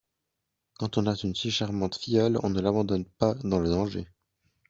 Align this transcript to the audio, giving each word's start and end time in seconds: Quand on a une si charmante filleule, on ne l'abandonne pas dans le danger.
Quand 0.79 0.97
on 0.97 1.05
a 1.05 1.13
une 1.13 1.35
si 1.35 1.51
charmante 1.51 1.95
filleule, 1.95 2.39
on 2.41 2.49
ne 2.49 2.59
l'abandonne 2.59 3.05
pas 3.05 3.35
dans 3.43 3.59
le 3.59 3.69
danger. 3.69 4.07